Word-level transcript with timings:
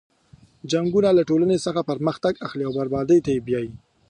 جنګونه 0.71 1.09
له 1.17 1.23
ټولنې 1.29 1.57
څخه 1.65 1.81
پرمختګ 1.89 2.33
اخلي 2.45 2.63
او 2.65 2.73
بربادۍ 2.77 3.19
ته 3.25 3.29
یې 3.35 3.41
بیایي. 3.47 3.71